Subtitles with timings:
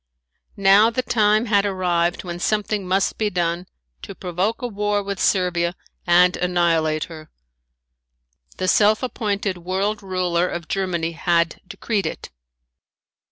[0.57, 3.67] Now the time had arrived when something must be done
[4.01, 5.75] to provoke a war with Servia
[6.07, 7.29] and annihilate her.
[8.57, 12.31] The self appointed world ruler of Germany had decreed it.